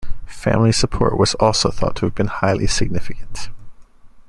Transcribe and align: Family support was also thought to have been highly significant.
Family 0.25 0.71
support 0.71 1.15
was 1.15 1.35
also 1.35 1.69
thought 1.69 1.95
to 1.97 2.07
have 2.07 2.15
been 2.15 2.25
highly 2.25 2.65
significant. 2.65 3.49